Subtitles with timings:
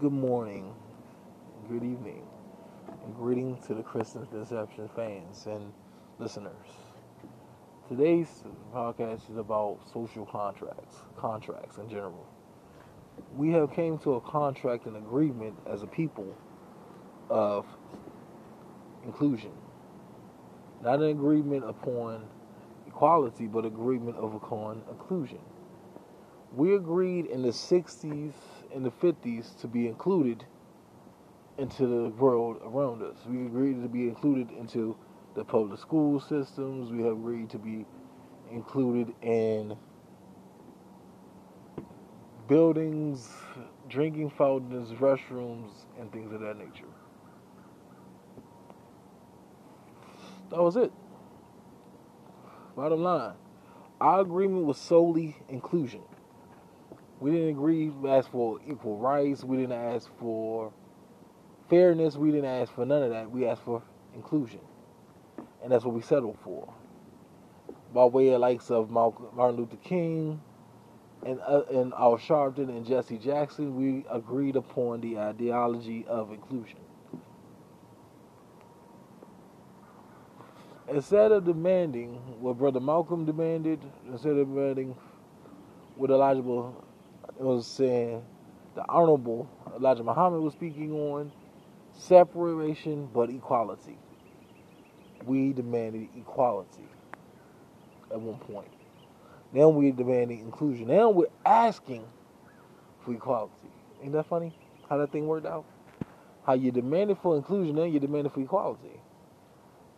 [0.00, 0.72] good morning,
[1.68, 2.22] good evening,
[3.04, 5.74] and greetings to the Christian Deception fans and
[6.18, 6.54] listeners.
[7.86, 8.42] Today's
[8.74, 12.26] podcast is about social contracts, contracts in general.
[13.36, 16.34] We have came to a contract and agreement as a people
[17.28, 17.66] of
[19.04, 19.52] inclusion.
[20.82, 22.26] Not an agreement upon
[22.86, 25.40] equality, but agreement of upon inclusion.
[26.56, 28.32] We agreed in the 60s
[28.74, 30.44] and the 50s to be included
[31.58, 33.16] into the world around us.
[33.26, 34.96] We agreed to be included into
[35.34, 36.90] the public school systems.
[36.90, 37.84] We have agreed to be
[38.50, 39.76] included in
[42.48, 43.28] buildings,
[43.88, 46.88] drinking fountains, restrooms, and things of that nature.
[50.50, 50.92] That was it.
[52.74, 53.34] Bottom line,
[54.00, 56.02] our agreement was solely inclusion.
[57.20, 59.44] We didn't agree, we asked for equal rights.
[59.44, 60.72] We didn't ask for
[61.68, 62.16] fairness.
[62.16, 63.30] We didn't ask for none of that.
[63.30, 63.82] We asked for
[64.14, 64.60] inclusion.
[65.62, 66.72] And that's what we settled for.
[67.92, 70.40] By way of likes of Martin Luther King
[71.26, 76.78] and, uh, and Al Sharpton and Jesse Jackson, we agreed upon the ideology of inclusion.
[80.88, 84.96] Instead of demanding what Brother Malcolm demanded, instead of demanding
[85.96, 86.42] what Elijah
[87.40, 88.22] was saying,
[88.74, 91.32] the Honorable Elijah Muhammad was speaking on
[91.92, 93.98] separation but equality.
[95.24, 96.88] We demanded equality
[98.10, 98.70] at one point.
[99.52, 100.88] Now we're demanding inclusion.
[100.88, 102.04] Now we're asking
[103.04, 103.52] for equality.
[104.02, 104.56] Ain't that funny?
[104.88, 105.64] How that thing worked out?
[106.44, 109.00] How you demanded for inclusion, now you demanded for equality.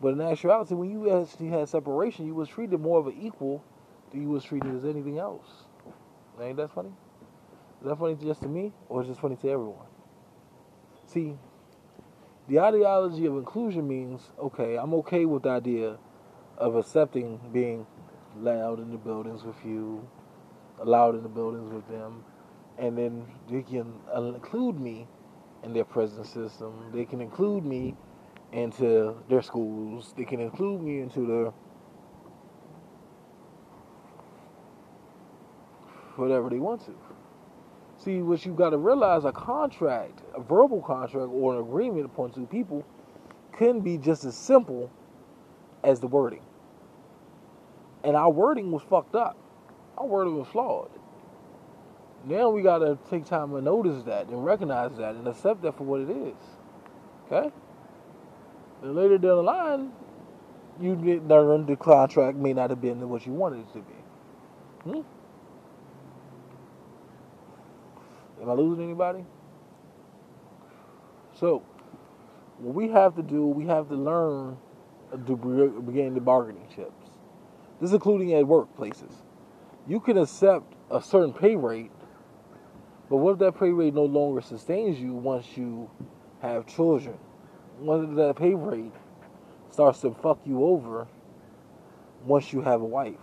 [0.00, 3.62] But in actuality, when you actually had separation, you was treated more of an equal
[4.10, 5.46] than you was treated as anything else.
[6.40, 6.92] Ain't that funny?
[7.82, 9.86] Is that funny just to me, or is it funny to everyone?
[11.04, 11.34] See,
[12.46, 15.98] the ideology of inclusion means okay, I'm okay with the idea
[16.58, 17.84] of accepting being
[18.38, 20.08] loud in the buildings with you,
[20.78, 22.22] allowed in the buildings with them,
[22.78, 25.08] and then they can include me
[25.64, 26.88] in their prison system.
[26.94, 27.96] They can include me
[28.52, 30.14] into their schools.
[30.16, 31.52] They can include me into their
[36.14, 37.11] whatever they want to.
[38.04, 42.32] See, what you've got to realize a contract, a verbal contract, or an agreement upon
[42.32, 42.84] two people
[43.56, 44.90] can be just as simple
[45.84, 46.42] as the wording.
[48.02, 49.36] And our wording was fucked up.
[49.96, 50.90] Our wording was flawed.
[52.24, 55.76] Now we got to take time to notice that and recognize that and accept that
[55.76, 56.34] for what it is.
[57.26, 57.52] Okay?
[58.82, 59.92] And later down the line,
[60.80, 60.94] you
[61.28, 64.90] learn the contract may not have been what you wanted it to be.
[64.90, 65.00] Hmm?
[68.42, 69.24] Am I losing anybody?
[71.38, 71.62] So,
[72.58, 74.56] what we have to do, we have to learn
[75.12, 77.10] to begin the bargaining chips.
[77.80, 79.12] This is including at workplaces.
[79.86, 81.92] You can accept a certain pay rate,
[83.08, 85.88] but what if that pay rate no longer sustains you once you
[86.40, 87.18] have children?
[87.78, 88.92] What if that pay rate
[89.70, 91.06] starts to fuck you over
[92.24, 93.14] once you have a wife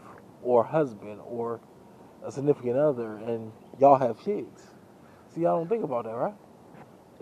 [0.44, 1.60] or a husband or
[2.26, 4.69] a significant other and y'all have kids?
[5.40, 6.34] See, y'all don't think about that, right?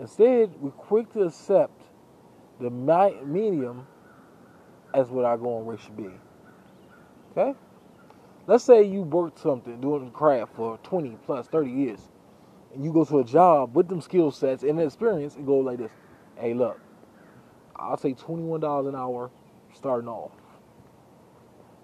[0.00, 1.80] Instead, we're quick to accept
[2.60, 3.86] the medium
[4.92, 6.10] as what our going rate should be.
[7.30, 7.56] Okay?
[8.48, 12.00] Let's say you worked something, doing craft for 20 plus 30 years,
[12.74, 15.78] and you go to a job with them skill sets and experience and go like
[15.78, 15.92] this
[16.36, 16.80] Hey, look,
[17.76, 19.30] I'll take $21 an hour
[19.74, 20.32] starting off.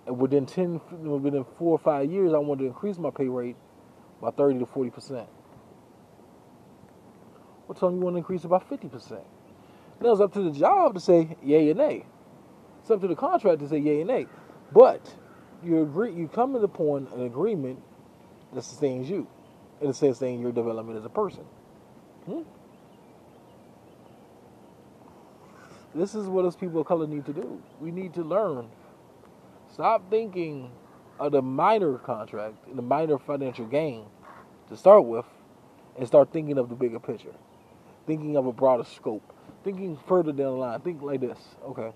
[0.09, 0.81] And within 10,
[1.23, 3.57] within four or five years, I want to increase my pay rate
[4.21, 5.29] by 30 to 40%.
[7.67, 9.21] What time you want to increase it by 50%.
[10.01, 12.05] Now it's up to the job to say yay or nay.
[12.81, 14.27] It's up to the contract to say yay or nay.
[14.73, 15.15] But
[15.63, 17.81] you agree you come to the point an agreement
[18.53, 19.27] that sustains you.
[19.81, 21.45] The sense saying your development as a person.
[22.27, 22.43] Hmm?
[25.95, 27.63] This is what us people of color need to do.
[27.81, 28.69] We need to learn.
[29.73, 30.71] Stop thinking
[31.19, 34.07] of the minor contract, the minor financial gain
[34.69, 35.27] to start with,
[35.99, 37.35] and start thinking of the bigger picture
[38.07, 39.35] thinking of a broader scope,
[39.65, 40.81] thinking further down the line.
[40.81, 41.39] Think like this.
[41.65, 41.93] Okay,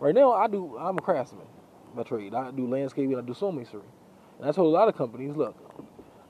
[0.00, 0.76] right now I do.
[0.78, 1.46] I'm a craftsman
[1.94, 2.34] by trade.
[2.34, 3.16] I do landscaping.
[3.18, 3.82] I do stonemasonry.
[4.38, 5.56] And I told a lot of companies, look,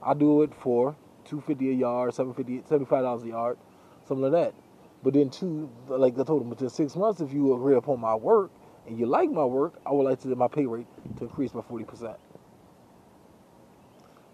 [0.03, 3.59] I do it for two fifty a yard, 750 75 dollars a yard,
[4.07, 4.55] something like that.
[5.03, 8.15] But then two, like I told them, within six months, if you agree upon my
[8.15, 8.51] work
[8.87, 10.87] and you like my work, I would like to my pay rate
[11.19, 12.17] to increase by forty percent.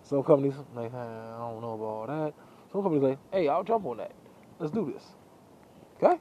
[0.02, 2.34] Some companies like, hey, I don't know about all that.
[2.72, 4.12] Some companies like, hey, I'll jump on that.
[4.58, 5.04] Let's do this.
[5.96, 6.20] Okay?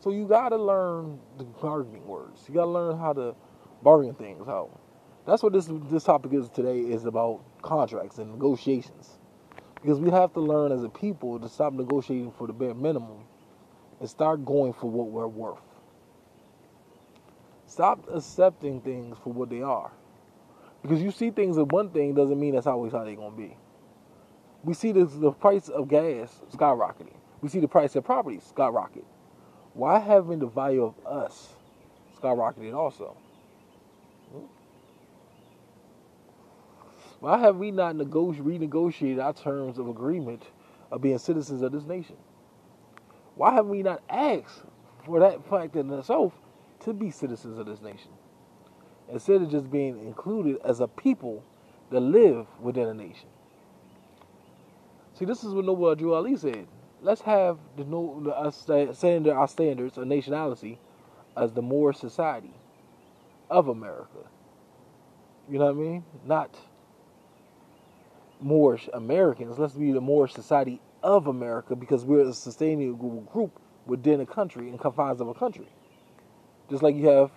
[0.00, 2.44] So you gotta learn the bargaining words.
[2.48, 3.34] You gotta learn how to
[3.82, 4.70] bargain things out.
[5.26, 9.18] That's what this this topic is today is about contracts and negotiations.
[9.82, 13.24] Because we have to learn as a people to stop negotiating for the bare minimum
[14.00, 15.58] and start going for what we're worth.
[17.66, 19.92] Stop accepting things for what they are.
[20.82, 23.56] Because you see things as one thing doesn't mean that's always how they're to be.
[24.64, 27.14] We see this, the price of gas skyrocketing.
[27.40, 29.04] We see the price of property skyrocket.
[29.74, 31.54] Why haven't the value of us
[32.20, 33.16] skyrocketed also?
[34.32, 34.46] Hmm?
[37.20, 40.42] Why have we not renegotiated our terms of agreement
[40.90, 42.16] of being citizens of this nation?
[43.36, 44.62] Why have we not asked
[45.04, 46.32] for that fact in itself
[46.80, 48.10] to be citizens of this nation?
[49.10, 51.44] Instead of just being included as a people
[51.90, 53.28] that live within a nation.
[55.14, 56.66] See, this is what Noble Drew Ali said.
[57.00, 60.78] Let's have the, no, the uh, standard, our standards of nationality
[61.36, 62.54] as the Moorish society
[63.50, 64.26] of America.
[65.50, 66.04] You know what I mean?
[66.26, 66.56] Not
[68.40, 69.58] Moorish Americans.
[69.58, 74.68] Let's be the Moorish society of America because we're a sustainable group within a country
[74.68, 75.68] and confines of a country.
[76.68, 77.30] Just like you have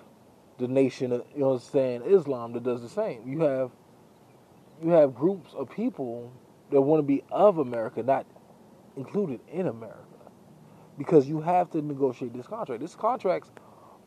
[0.58, 3.28] the nation, of, you know, what I'm saying Islam that does the same.
[3.28, 3.72] You have
[4.84, 6.32] you have groups of people
[6.72, 8.26] that want to be of America, not
[9.02, 9.98] included in America,
[10.98, 12.82] because you have to negotiate this contract.
[12.82, 13.50] These contracts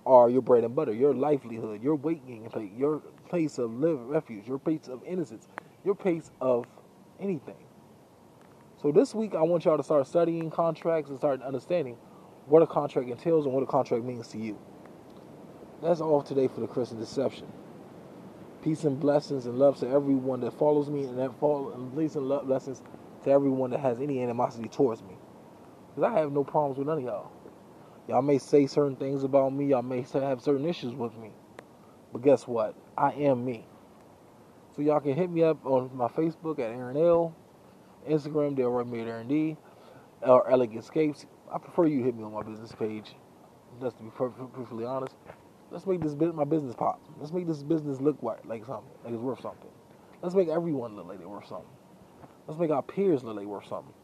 [0.06, 2.98] are your bread and butter, your livelihood, your waiting place, your
[3.28, 5.48] place of live refuge, your place of innocence,
[5.84, 6.66] your place of
[7.18, 7.56] anything.
[8.80, 11.96] So this week, I want y'all to start studying contracts and start understanding
[12.46, 14.58] what a contract entails and what a contract means to you.
[15.82, 17.46] That's all today for the Christian Deception.
[18.62, 22.14] Peace and blessings and love to everyone that follows me, and that follow and peace
[22.14, 22.82] and love blessings
[23.24, 25.16] to everyone that has any animosity towards me.
[25.94, 27.30] Because I have no problems with none of y'all.
[28.08, 29.66] Y'all may say certain things about me.
[29.66, 31.30] Y'all may have certain issues with me.
[32.12, 32.74] But guess what?
[32.96, 33.66] I am me.
[34.76, 37.34] So y'all can hit me up on my Facebook at Aaron L.
[38.08, 39.56] Instagram, Delroy Made Aaron D.
[40.22, 41.26] Or Elegant Escapes.
[41.52, 43.14] I prefer you hit me on my business page.
[43.80, 45.16] Just to be perfectly honest.
[45.70, 47.00] Let's make this my business pop.
[47.18, 49.70] Let's make this business look like something, like it's worth something.
[50.22, 51.66] Let's make everyone look like they're worth something.
[52.46, 53.94] Let's make our peers look like worth something.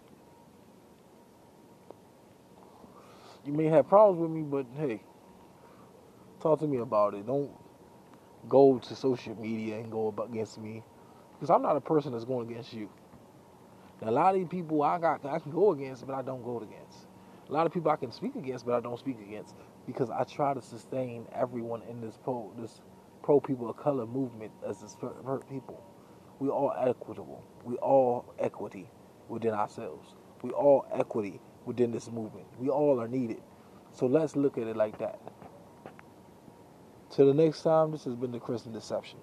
[3.44, 5.02] You may have problems with me, but hey,
[6.40, 7.26] talk to me about it.
[7.26, 7.50] Don't
[8.48, 10.82] go to social media and go against me
[11.34, 12.88] because I'm not a person that's going against you.
[14.00, 16.42] Now, a lot of these people I got I can go against, but I don't
[16.42, 17.06] go against.
[17.48, 19.54] A lot of people I can speak against, but I don't speak against
[19.86, 22.80] because I try to sustain everyone in this pro this
[23.22, 25.82] pro people of color movement as this hurt people.
[26.40, 27.44] We all equitable.
[27.64, 28.90] We all equity
[29.28, 30.14] within ourselves.
[30.42, 32.46] We all equity within this movement.
[32.58, 33.42] We all are needed.
[33.92, 35.20] So let's look at it like that.
[37.10, 39.18] Till the next time, this has been the Christian Deception.